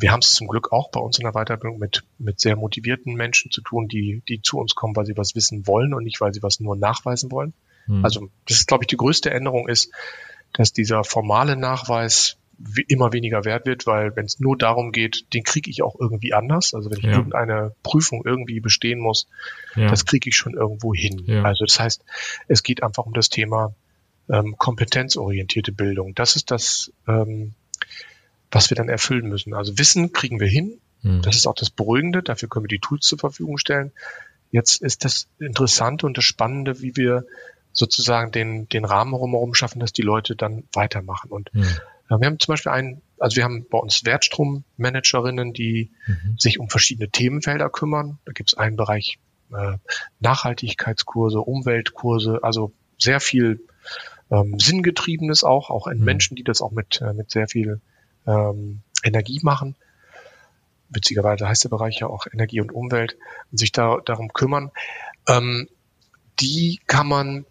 [0.00, 3.14] wir haben es zum Glück auch bei uns in der Weiterbildung mit, mit sehr motivierten
[3.14, 6.20] Menschen zu tun, die, die zu uns kommen, weil sie was wissen wollen und nicht,
[6.20, 7.54] weil sie was nur nachweisen wollen.
[7.86, 8.04] Mhm.
[8.04, 9.90] Also das ist, glaube ich, die größte Änderung ist,
[10.52, 12.36] dass dieser formale Nachweis
[12.88, 16.32] immer weniger wert wird, weil wenn es nur darum geht, den kriege ich auch irgendwie
[16.32, 16.74] anders.
[16.74, 17.12] Also wenn ich ja.
[17.12, 19.28] irgendeine Prüfung irgendwie bestehen muss,
[19.74, 19.88] ja.
[19.88, 21.22] das kriege ich schon irgendwo hin.
[21.26, 21.42] Ja.
[21.42, 22.02] Also das heißt,
[22.48, 23.74] es geht einfach um das Thema
[24.30, 26.14] ähm, kompetenzorientierte Bildung.
[26.14, 27.52] Das ist das, ähm,
[28.50, 29.54] was wir dann erfüllen müssen.
[29.54, 30.78] Also Wissen kriegen wir hin.
[31.02, 31.22] Mhm.
[31.22, 32.22] Das ist auch das Beruhigende.
[32.22, 33.92] Dafür können wir die Tools zur Verfügung stellen.
[34.50, 37.26] Jetzt ist das Interessante und das Spannende, wie wir
[37.72, 41.30] sozusagen den, den Rahmen rumherum schaffen, dass die Leute dann weitermachen.
[41.30, 41.66] Und mhm.
[42.08, 46.36] Äh, wir haben zum Beispiel einen, also wir haben bei uns Wertstrommanagerinnen, die mhm.
[46.38, 48.18] sich um verschiedene Themenfelder kümmern.
[48.24, 49.18] Da gibt es einen Bereich
[49.52, 49.78] äh,
[50.20, 53.60] Nachhaltigkeitskurse, Umweltkurse, also sehr viel
[54.30, 56.04] ähm, Sinngetriebenes auch, auch in mhm.
[56.04, 57.80] Menschen, die das auch mit, äh, mit sehr viel
[58.26, 59.76] ähm, Energie machen.
[60.88, 63.16] Witzigerweise heißt der Bereich ja auch Energie und Umwelt
[63.50, 64.70] und sich da darum kümmern.
[65.28, 65.68] Ähm,
[66.38, 67.46] die kann man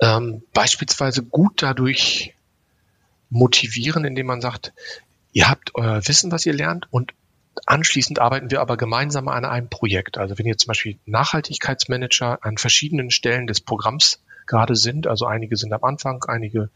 [0.00, 2.34] ähm, beispielsweise gut dadurch
[3.30, 4.72] motivieren, indem man sagt,
[5.32, 7.14] ihr habt euer Wissen, was ihr lernt und
[7.66, 10.18] anschließend arbeiten wir aber gemeinsam an einem Projekt.
[10.18, 15.56] Also wenn ihr zum Beispiel Nachhaltigkeitsmanager an verschiedenen Stellen des Programms gerade sind, also einige
[15.56, 16.70] sind am Anfang, einige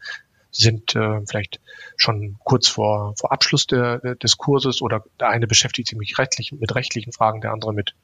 [0.51, 1.59] sind äh, vielleicht
[1.97, 6.59] schon kurz vor, vor Abschluss der, des Kurses oder der eine beschäftigt sich mit rechtlichen,
[6.59, 7.95] mit rechtlichen Fragen, der andere mit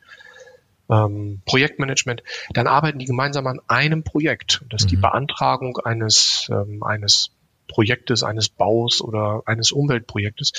[0.90, 4.66] ähm, Projektmanagement, dann arbeiten die gemeinsam an einem Projekt.
[4.70, 4.90] Das ist mhm.
[4.90, 7.32] die Beantragung eines, ähm, eines
[7.70, 10.52] Projektes, eines Baus oder eines Umweltprojektes.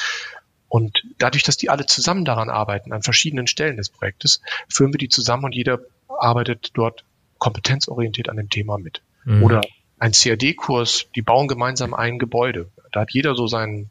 [0.68, 4.99] Und dadurch, dass die alle zusammen daran arbeiten, an verschiedenen Stellen des Projektes, führen wir
[4.99, 7.05] die zusammen und jeder arbeitet dort
[7.38, 9.03] kompetenzorientiert an dem Thema mit.
[9.25, 9.42] Mhm.
[9.42, 9.62] Oder
[9.99, 12.70] ein CAD-Kurs, die bauen gemeinsam ein Gebäude.
[12.92, 13.90] Da hat jeder so sein,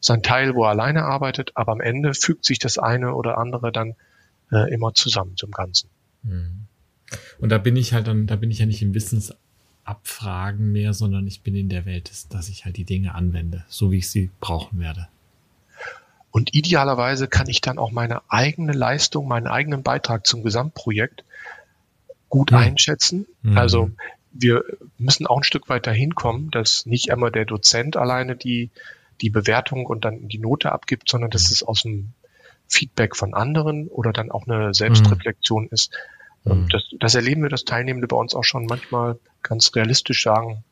[0.00, 3.72] sein Teil, wo er alleine arbeitet, aber am Ende fügt sich das eine oder andere
[3.72, 3.94] dann
[4.52, 5.88] äh, immer zusammen zum Ganzen.
[6.22, 6.66] Mhm.
[7.38, 8.92] Und da bin ich halt dann, da bin ich ja nicht im
[9.82, 13.90] Wissensabfragen mehr, sondern ich bin in der Welt, dass ich halt die Dinge anwende, so
[13.90, 15.08] wie ich sie brauchen werde.
[16.30, 21.24] Und idealerweise kann ich dann auch meine eigene Leistung, meinen eigenen Beitrag zum Gesamtprojekt
[22.28, 22.58] gut mhm.
[22.58, 23.26] einschätzen.
[23.42, 23.58] Mhm.
[23.58, 23.90] Also
[24.32, 24.64] wir
[24.96, 28.70] müssen auch ein Stück weiter hinkommen, dass nicht immer der Dozent alleine die,
[29.20, 32.12] die Bewertung und dann die Note abgibt, sondern dass es aus dem
[32.66, 35.68] Feedback von anderen oder dann auch eine Selbstreflexion mhm.
[35.70, 35.92] ist.
[36.44, 36.68] Mhm.
[36.70, 40.64] Das, das erleben wir, dass Teilnehmende bei uns auch schon manchmal ganz realistisch sagen,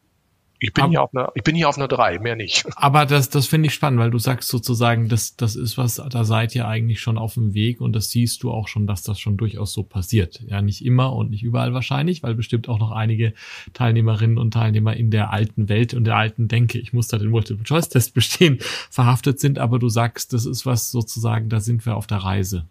[0.62, 2.66] ich bin, aber, hier auf einer, ich bin hier auf einer drei, mehr nicht.
[2.76, 6.24] Aber das, das finde ich spannend, weil du sagst sozusagen, das, das ist was, da
[6.24, 9.18] seid ihr eigentlich schon auf dem Weg und das siehst du auch schon, dass das
[9.18, 10.42] schon durchaus so passiert.
[10.46, 13.32] Ja, nicht immer und nicht überall wahrscheinlich, weil bestimmt auch noch einige
[13.72, 17.30] Teilnehmerinnen und Teilnehmer in der alten Welt und der alten Denke, ich muss da den
[17.30, 18.58] Multiple-Choice-Test bestehen,
[18.90, 19.58] verhaftet sind.
[19.58, 22.66] Aber du sagst, das ist was sozusagen, da sind wir auf der Reise.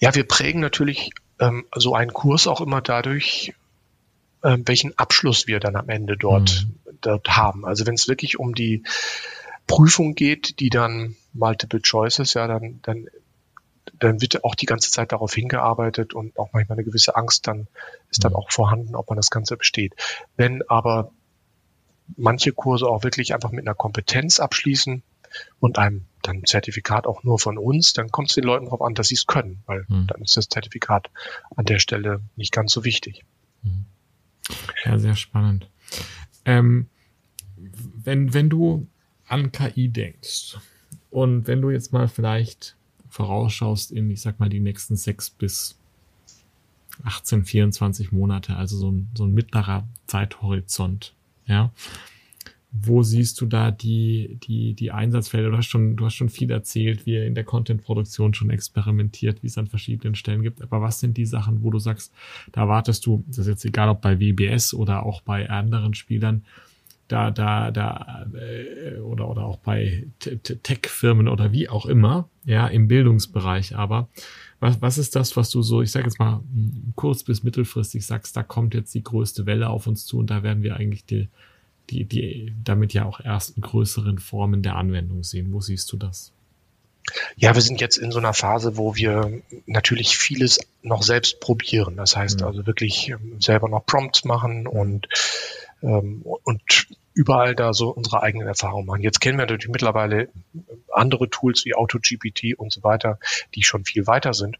[0.00, 3.52] Ja, wir prägen natürlich ähm, so einen Kurs auch immer dadurch,
[4.42, 6.96] äh, welchen Abschluss wir dann am Ende dort, mhm.
[7.00, 7.64] dort haben.
[7.64, 8.84] Also wenn es wirklich um die
[9.66, 13.06] Prüfung geht, die dann Multiple Choices, ja, dann, dann,
[13.98, 17.68] dann wird auch die ganze Zeit darauf hingearbeitet und auch manchmal eine gewisse Angst dann
[18.10, 18.36] ist dann mhm.
[18.36, 19.94] auch vorhanden, ob man das Ganze besteht.
[20.36, 21.12] Wenn aber
[22.16, 25.02] manche Kurse auch wirklich einfach mit einer Kompetenz abschließen
[25.60, 28.94] und einem dann Zertifikat auch nur von uns, dann kommt es den Leuten darauf an,
[28.94, 30.06] dass sie es können, weil mhm.
[30.06, 31.10] dann ist das Zertifikat
[31.54, 33.24] an der Stelle nicht ganz so wichtig.
[33.62, 33.84] Mhm.
[34.84, 35.68] Ja, sehr spannend.
[36.44, 36.86] Ähm,
[37.56, 38.86] wenn, wenn du
[39.26, 40.56] an KI denkst
[41.10, 42.76] und wenn du jetzt mal vielleicht
[43.08, 45.78] vorausschaust in, ich sag mal, die nächsten sechs bis
[47.04, 51.14] 18, 24 Monate, also so ein, so ein mittlerer Zeithorizont,
[51.46, 51.72] ja,
[52.70, 55.50] wo siehst du da die, die, die Einsatzfelder?
[55.50, 59.42] Du hast schon, du hast schon viel erzählt, wie ihr in der Content-Produktion schon experimentiert,
[59.42, 60.60] wie es an verschiedenen Stellen gibt.
[60.60, 62.12] Aber was sind die Sachen, wo du sagst,
[62.52, 66.44] da erwartest du, das ist jetzt egal ob bei WBS oder auch bei anderen Spielern,
[67.08, 72.86] da, da, da, äh, oder, oder auch bei Tech-Firmen oder wie auch immer, ja, im
[72.86, 74.08] Bildungsbereich aber.
[74.60, 76.42] Was, was ist das, was du so, ich sage jetzt mal,
[76.96, 80.42] kurz bis mittelfristig sagst, da kommt jetzt die größte Welle auf uns zu und da
[80.42, 81.28] werden wir eigentlich die,
[81.90, 85.52] die, die damit ja auch ersten größeren Formen der Anwendung sehen.
[85.52, 86.32] Wo siehst du das?
[87.36, 91.96] Ja, wir sind jetzt in so einer Phase, wo wir natürlich vieles noch selbst probieren.
[91.96, 92.46] Das heißt mhm.
[92.46, 95.08] also wirklich ähm, selber noch Prompts machen und,
[95.82, 99.02] ähm, und überall da so unsere eigenen Erfahrungen machen.
[99.02, 100.28] Jetzt kennen wir natürlich mittlerweile
[100.92, 103.18] andere Tools wie AutoGPT und so weiter,
[103.54, 104.56] die schon viel weiter sind.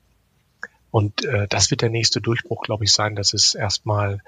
[0.91, 4.23] Und äh, das wird der nächste Durchbruch, glaube ich, sein, dass es erstmal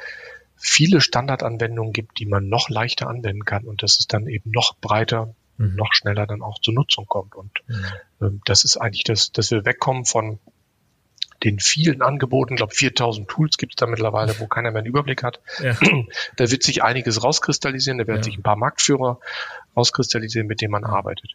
[0.61, 4.77] viele Standardanwendungen gibt, die man noch leichter anwenden kann und dass es dann eben noch
[4.77, 5.75] breiter mhm.
[5.77, 7.35] noch schneller dann auch zur Nutzung kommt.
[7.35, 7.85] Und mhm.
[8.20, 10.38] ähm, das ist eigentlich das, dass wir wegkommen von
[11.42, 14.88] den vielen Angeboten, ich glaube 4000 Tools gibt es da mittlerweile, wo keiner mehr einen
[14.88, 15.40] Überblick hat.
[15.62, 15.75] Ja.
[16.37, 18.25] Da wird sich einiges rauskristallisieren, da werden ja.
[18.25, 19.20] sich ein paar Marktführer
[19.75, 21.31] rauskristallisieren, mit denen man arbeitet.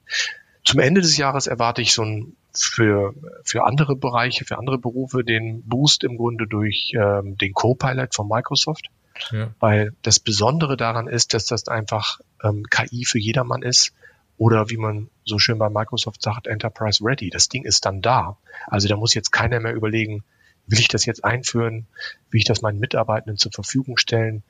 [0.63, 5.23] Zum Ende des Jahres erwarte ich so ein für, für andere Bereiche, für andere Berufe
[5.23, 8.89] den Boost im Grunde durch ähm, den Copilot von Microsoft.
[9.31, 9.53] Ja.
[9.59, 13.93] Weil das Besondere daran ist, dass das einfach ähm, KI für jedermann ist
[14.37, 17.29] oder wie man so schön bei Microsoft sagt, Enterprise Ready.
[17.29, 18.37] Das Ding ist dann da.
[18.67, 20.23] Also da muss jetzt keiner mehr überlegen,
[20.67, 21.87] will ich das jetzt einführen?
[22.31, 24.43] Will ich das meinen Mitarbeitenden zur Verfügung stellen?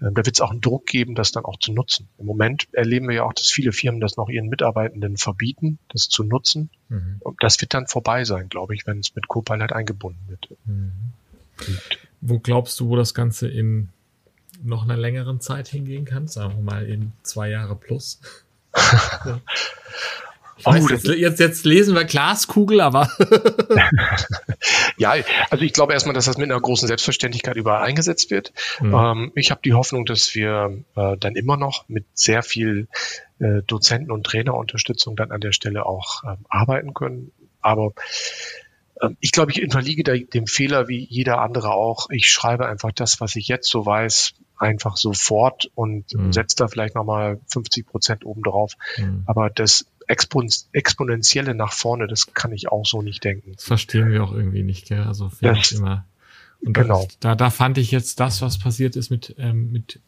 [0.00, 2.08] Ähm, da wird es auch einen Druck geben, das dann auch zu nutzen.
[2.18, 6.08] Im Moment erleben wir ja auch, dass viele Firmen das noch ihren Mitarbeitenden verbieten, das
[6.08, 6.70] zu nutzen.
[6.88, 7.16] Mhm.
[7.20, 10.48] Und das wird dann vorbei sein, glaube ich, wenn es mit Copilot eingebunden wird.
[10.64, 10.92] Mhm.
[12.20, 13.88] Wo glaubst du, wo das Ganze in
[14.62, 16.28] noch einer längeren Zeit hingehen kann?
[16.28, 18.20] Sagen wir mal in zwei Jahre plus?
[20.64, 23.10] Oh, weiß, jetzt, jetzt, jetzt lesen wir Glaskugel, aber.
[24.96, 25.14] ja,
[25.50, 28.52] also ich glaube erstmal, dass das mit einer großen Selbstverständlichkeit überall eingesetzt wird.
[28.80, 28.94] Mhm.
[28.94, 32.86] Ähm, ich habe die Hoffnung, dass wir äh, dann immer noch mit sehr viel
[33.40, 37.32] äh, Dozenten- und Trainerunterstützung dann an der Stelle auch ähm, arbeiten können.
[37.60, 37.92] Aber
[39.00, 42.08] ähm, ich glaube, ich unterliege da dem Fehler wie jeder andere auch.
[42.10, 46.32] Ich schreibe einfach das, was ich jetzt so weiß, einfach sofort und mhm.
[46.32, 48.74] setzt da vielleicht nochmal 50 Prozent oben drauf.
[48.96, 49.24] Mhm.
[49.26, 53.52] Aber das Expon Exponentielle nach vorne, das kann ich auch so nicht denken.
[53.54, 55.02] Das verstehen wir auch irgendwie nicht, gell?
[55.02, 56.06] Also vielleicht immer.
[56.60, 57.08] Und genau.
[57.20, 60.00] Da, da fand ich jetzt das, was passiert ist mit, ähm, mit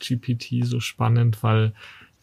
[0.00, 1.72] GPT so spannend, weil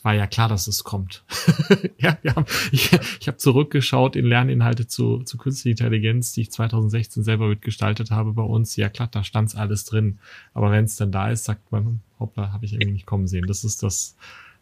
[0.03, 1.23] war ja klar, dass es kommt.
[1.97, 6.51] ja, wir haben, ich, ich habe zurückgeschaut in Lerninhalte zu, zu künstlicher Intelligenz, die ich
[6.51, 8.75] 2016 selber mitgestaltet habe bei uns.
[8.75, 10.19] Ja klar, da stand's alles drin.
[10.53, 13.47] Aber wenn es dann da ist, sagt man, hoppla, habe ich irgendwie nicht kommen sehen.
[13.47, 14.15] Das ist das,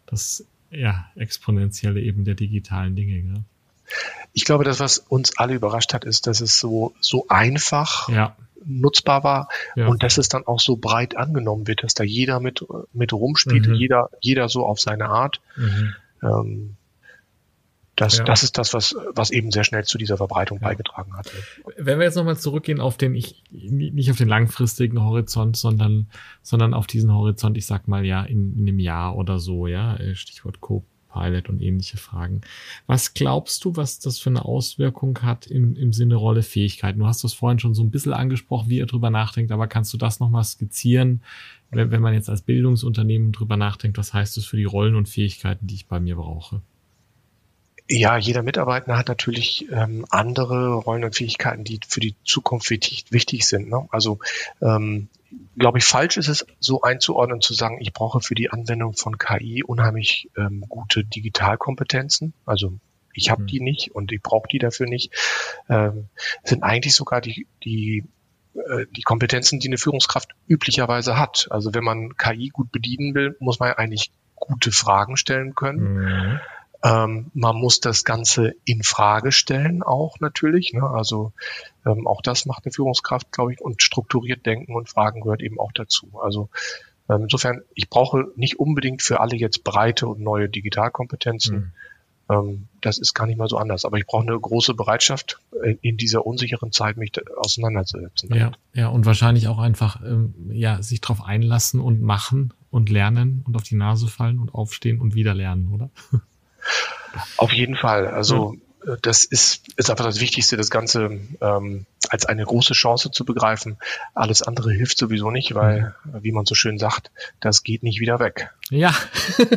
[0.06, 3.20] das ja, exponentielle eben der digitalen Dinge.
[3.20, 3.44] Gell?
[4.32, 8.36] Ich glaube, das, was uns alle überrascht hat, ist, dass es so, so einfach ja
[8.66, 9.86] nutzbar war ja.
[9.86, 13.68] und dass es dann auch so breit angenommen wird, dass da jeder mit, mit rumspielt,
[13.68, 13.74] mhm.
[13.74, 15.40] jeder, jeder so auf seine Art.
[15.56, 15.94] Mhm.
[16.22, 16.76] Ähm,
[17.96, 18.24] das, ja.
[18.24, 20.68] das ist das, was, was eben sehr schnell zu dieser Verbreitung ja.
[20.68, 21.30] beigetragen hat.
[21.76, 26.08] Wenn wir jetzt nochmal zurückgehen auf den, ich, nicht auf den langfristigen Horizont, sondern,
[26.42, 29.98] sondern auf diesen Horizont, ich sag mal ja, in, in einem Jahr oder so, ja,
[30.14, 32.40] Stichwort Coop Pilot und ähnliche Fragen.
[32.86, 37.00] Was glaubst du, was das für eine Auswirkung hat im, im Sinne Rolle Fähigkeiten?
[37.00, 39.92] Du hast das vorhin schon so ein bisschen angesprochen, wie ihr drüber nachdenkt, aber kannst
[39.92, 41.22] du das nochmal skizzieren,
[41.70, 45.08] wenn, wenn man jetzt als Bildungsunternehmen drüber nachdenkt, was heißt das für die Rollen und
[45.08, 46.62] Fähigkeiten, die ich bei mir brauche?
[47.88, 53.04] Ja, jeder Mitarbeiter hat natürlich ähm, andere Rollen und Fähigkeiten, die für die Zukunft wichtig,
[53.10, 53.68] wichtig sind.
[53.68, 53.86] Ne?
[53.90, 54.18] Also
[54.60, 55.08] ähm,
[55.56, 59.18] glaube ich, falsch ist es, so einzuordnen, zu sagen, ich brauche für die Anwendung von
[59.18, 62.34] KI unheimlich ähm, gute Digitalkompetenzen.
[62.46, 62.78] Also
[63.14, 63.46] ich habe mhm.
[63.46, 65.12] die nicht und ich brauche die dafür nicht.
[65.68, 66.08] Ähm,
[66.44, 68.04] sind eigentlich sogar die, die,
[68.54, 71.48] äh, die Kompetenzen, die eine Führungskraft üblicherweise hat.
[71.50, 75.94] Also wenn man KI gut bedienen will, muss man eigentlich gute Fragen stellen können.
[75.94, 76.40] Mhm.
[76.84, 80.72] Ähm, man muss das Ganze in Frage stellen auch natürlich.
[80.72, 80.82] Ne?
[80.82, 81.32] Also
[81.86, 85.60] ähm, auch das macht eine Führungskraft, glaube ich, und strukturiert denken und Fragen gehört eben
[85.60, 86.20] auch dazu.
[86.20, 86.48] Also
[87.08, 91.56] ähm, insofern, ich brauche nicht unbedingt für alle jetzt breite und neue Digitalkompetenzen.
[91.56, 91.72] Mhm.
[92.80, 93.84] Das ist gar nicht mal so anders.
[93.84, 98.34] Aber ich brauche eine große Bereitschaft, in, in dieser unsicheren Zeit mich auseinanderzusetzen.
[98.34, 103.42] Ja, ja, und wahrscheinlich auch einfach ähm, ja, sich darauf einlassen und machen und lernen
[103.46, 105.90] und auf die Nase fallen und aufstehen und wieder lernen, oder?
[107.36, 108.06] Auf jeden Fall.
[108.08, 108.52] Also
[108.84, 108.96] mhm.
[109.02, 113.78] das ist, ist einfach das Wichtigste, das Ganze ähm, als eine große Chance zu begreifen.
[114.14, 116.22] Alles andere hilft sowieso nicht, weil, mhm.
[116.22, 118.50] wie man so schön sagt, das geht nicht wieder weg.
[118.70, 118.94] Ja.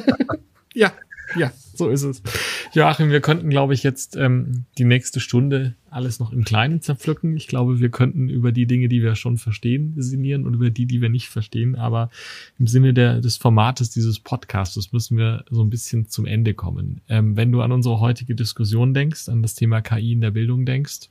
[0.73, 0.91] ja,
[1.36, 1.51] ja.
[1.75, 2.21] So ist es.
[2.73, 7.38] Joachim, wir könnten, glaube ich, jetzt ähm, die nächste Stunde alles noch im Kleinen zerpflücken.
[7.38, 10.85] Ich glaube, wir könnten über die Dinge, die wir schon verstehen, sinnieren und über die,
[10.85, 11.75] die wir nicht verstehen.
[11.75, 12.09] Aber
[12.59, 17.01] im Sinne der, des Formates dieses Podcasts müssen wir so ein bisschen zum Ende kommen.
[17.07, 20.65] Ähm, wenn du an unsere heutige Diskussion denkst, an das Thema KI in der Bildung
[20.65, 21.09] denkst,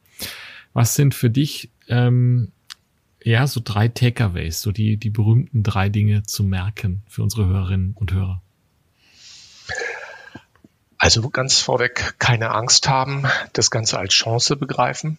[0.75, 2.53] was sind für dich ähm,
[3.23, 7.93] ja so drei Takeaways, so die, die berühmten drei Dinge zu merken für unsere Hörerinnen
[7.95, 8.43] und Hörer?
[11.05, 15.19] Also ganz vorweg keine Angst haben, das Ganze als Chance begreifen.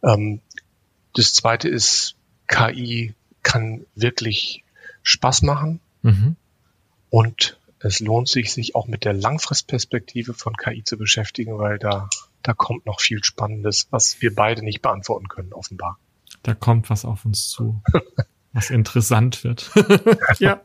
[0.00, 0.40] Ähm,
[1.16, 2.14] das zweite ist,
[2.46, 4.62] KI kann wirklich
[5.02, 6.36] Spaß machen mhm.
[7.10, 12.08] und es lohnt sich, sich auch mit der Langfristperspektive von KI zu beschäftigen, weil da,
[12.44, 15.98] da kommt noch viel Spannendes, was wir beide nicht beantworten können, offenbar.
[16.44, 17.82] Da kommt was auf uns zu.
[18.52, 19.70] was interessant wird.
[20.38, 20.60] ja.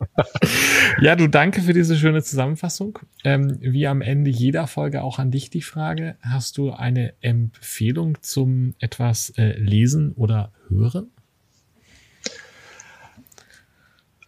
[1.00, 2.98] ja, du danke für diese schöne Zusammenfassung.
[3.24, 8.22] Ähm, wie am Ende jeder Folge auch an dich die Frage, hast du eine Empfehlung
[8.22, 11.10] zum etwas äh, lesen oder hören?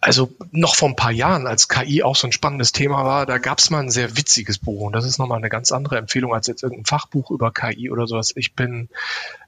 [0.07, 3.39] Also noch vor ein paar Jahren, als KI auch so ein spannendes Thema war, da
[3.39, 6.33] gab es mal ein sehr witziges Buch und das ist nochmal eine ganz andere Empfehlung
[6.33, 8.33] als jetzt irgendein Fachbuch über KI oder sowas.
[8.37, 8.89] Ich bin,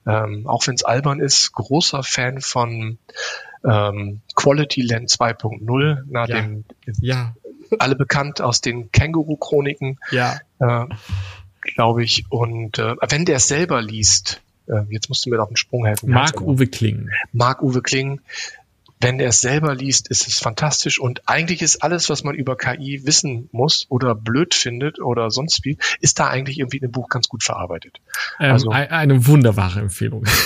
[0.04, 2.98] ähm, auch wenn es albern ist, großer Fan von
[3.64, 6.40] ähm, Quality Land 2.0, nach ja.
[6.40, 6.64] dem
[7.00, 7.36] ja.
[7.78, 10.40] alle bekannt aus den Känguru-Chroniken, ja.
[10.58, 10.86] äh,
[11.60, 12.24] glaube ich.
[12.30, 15.86] Und äh, wenn der es selber liest, äh, jetzt musst du mir auf den Sprung
[15.86, 16.10] helfen.
[16.10, 17.10] Marc-Uwe Kling.
[17.32, 18.20] Marc-Uwe Kling,
[19.00, 22.56] wenn er es selber liest, ist es fantastisch und eigentlich ist alles, was man über
[22.56, 26.92] KI wissen muss oder blöd findet oder sonst wie, ist da eigentlich irgendwie in dem
[26.92, 28.00] Buch ganz gut verarbeitet.
[28.40, 30.24] Ähm, also eine wunderbare Empfehlung.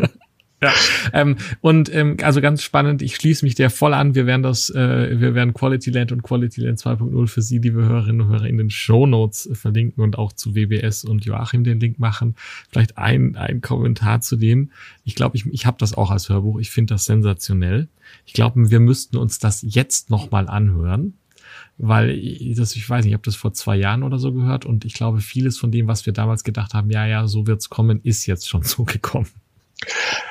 [0.62, 0.74] Ja,
[1.14, 4.14] ähm, und ähm, also ganz spannend, ich schließe mich der voll an.
[4.14, 7.82] Wir werden das, äh, wir werden Quality Land und Quality Land 2.0 für Sie, liebe
[7.82, 11.80] Hörerinnen und Hörer, in den Show Notes verlinken und auch zu WBS und Joachim den
[11.80, 12.34] Link machen.
[12.68, 14.70] Vielleicht ein, ein Kommentar zu dem.
[15.04, 16.60] Ich glaube, ich, ich habe das auch als Hörbuch.
[16.60, 17.88] Ich finde das sensationell.
[18.26, 21.14] Ich glaube, wir müssten uns das jetzt nochmal anhören
[21.82, 24.66] weil ich, das, ich weiß nicht, ich habe das vor zwei Jahren oder so gehört
[24.66, 27.70] und ich glaube, vieles von dem, was wir damals gedacht haben, ja, ja, so wird's
[27.70, 29.28] kommen, ist jetzt schon so gekommen.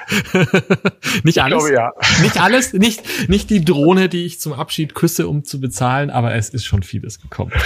[1.23, 1.59] nicht alles.
[1.59, 1.93] Glaube, ja.
[2.21, 6.35] Nicht alles, nicht, nicht die Drohne, die ich zum Abschied küsse, um zu bezahlen, aber
[6.35, 7.51] es ist schon vieles gekommen.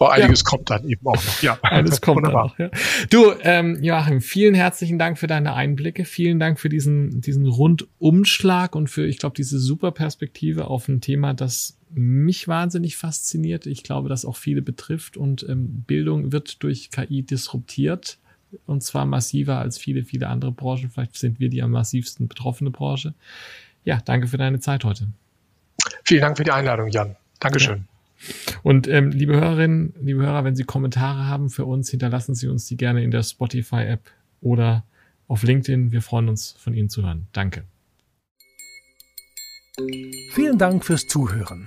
[0.00, 0.50] Aber einiges ja.
[0.50, 1.42] kommt dann eben auch noch.
[1.42, 2.58] Ja, eines kommt dann noch.
[2.58, 2.68] Ja.
[3.10, 6.04] Du, ähm, Joachim, vielen herzlichen Dank für deine Einblicke.
[6.04, 11.00] Vielen Dank für diesen, diesen Rundumschlag und für, ich glaube, diese super Perspektive auf ein
[11.00, 13.66] Thema, das mich wahnsinnig fasziniert.
[13.66, 18.18] Ich glaube, das auch viele betrifft und ähm, Bildung wird durch KI disruptiert
[18.66, 20.90] und zwar massiver als viele, viele andere Branchen.
[20.90, 23.14] Vielleicht sind wir die am massivsten betroffene Branche.
[23.84, 25.08] Ja, danke für deine Zeit heute.
[26.04, 27.16] Vielen Dank für die Einladung, Jan.
[27.40, 27.86] Dankeschön.
[27.86, 28.54] Ja.
[28.62, 32.66] Und ähm, liebe Hörerinnen, liebe Hörer, wenn Sie Kommentare haben für uns, hinterlassen Sie uns
[32.66, 34.84] die gerne in der Spotify-App oder
[35.28, 35.92] auf LinkedIn.
[35.92, 37.26] Wir freuen uns, von Ihnen zu hören.
[37.32, 37.64] Danke.
[40.30, 41.66] Vielen Dank fürs Zuhören.